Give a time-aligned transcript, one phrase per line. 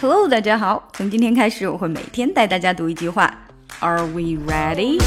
[0.00, 0.88] Hello，大家好。
[0.92, 3.32] 从今天开始，我会每天带大家读一句话。
[3.80, 5.00] Are we ready?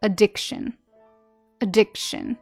[0.00, 0.72] addiction,
[1.60, 2.36] addiction.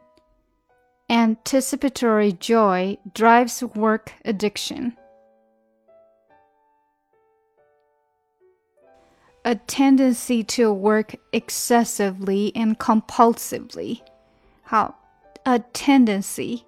[1.09, 4.93] Anticipatory joy drives work addiction.
[9.43, 13.99] A tendency to work excessively and compulsively.
[14.63, 14.95] 好，
[15.43, 16.63] a tendency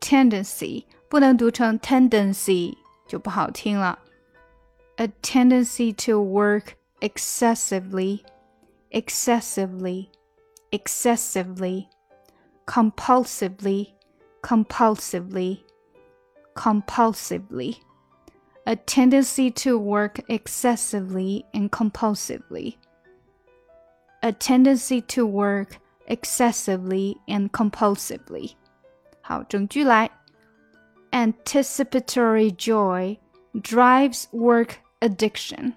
[0.00, 2.76] tendency 不能读成 tendency
[3.10, 3.98] 就不好听了。
[4.96, 8.20] A tendency to work excessively,
[8.90, 10.08] excessively,
[10.70, 11.86] excessively,
[12.66, 13.94] compulsively,
[14.42, 15.60] compulsively,
[16.54, 17.76] compulsively.
[18.64, 22.76] A tendency to work excessively and compulsively.
[24.22, 28.54] A tendency to work excessively and compulsively.
[29.20, 30.10] 好，整句来。
[31.21, 33.19] Anticipatory joy
[33.55, 35.75] drives work addiction,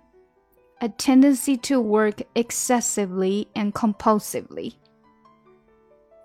[0.81, 4.77] a tendency to work excessively and compulsively.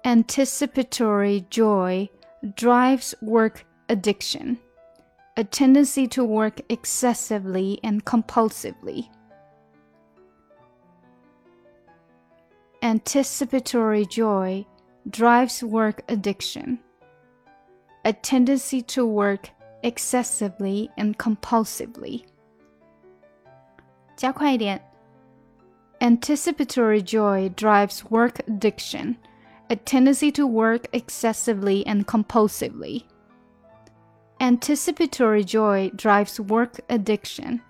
[0.05, 2.07] Anticipatory joy
[2.55, 4.57] drives work addiction,
[5.35, 9.09] a tendency to work excessively and compulsively.
[12.81, 14.65] Anticipatory joy
[15.09, 16.79] drives work addiction
[18.08, 19.50] a tendency to work
[19.82, 22.24] excessively and compulsively.
[24.16, 24.80] 加快一点.
[26.00, 29.16] Anticipatory joy drives work addiction,
[29.70, 33.04] a tendency to work excessively and compulsively.
[34.40, 37.60] Anticipatory joy drives work addiction,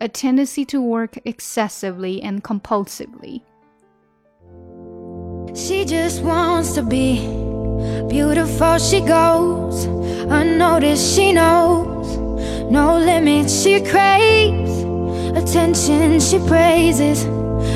[0.00, 3.42] a tendency to work excessively and compulsively.
[5.54, 7.37] She just wants to be
[8.07, 12.17] Beautiful she goes, unnoticed she knows.
[12.69, 14.71] No limits she craves,
[15.35, 17.23] attention she praises.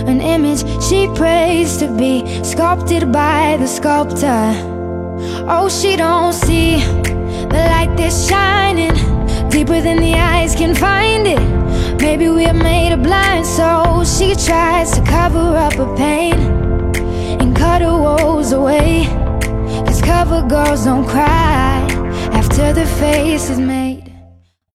[0.08, 4.54] An image she prays to be sculpted by the sculptor.
[5.48, 6.78] Oh, she don't see
[7.54, 8.96] the light that's shining
[9.50, 12.02] deeper than the eyes can find it.
[12.02, 14.18] Maybe we're made of blind souls.
[14.18, 16.34] She tries to cover up her pain
[17.40, 18.83] and cut her woes away
[20.24, 21.86] cover girls don't cry
[22.32, 23.93] after the face is made